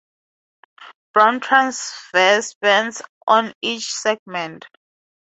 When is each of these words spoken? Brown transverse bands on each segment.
Brown 1.13 1.41
transverse 1.41 2.55
bands 2.55 3.03
on 3.27 3.53
each 3.61 3.91
segment. 3.93 4.65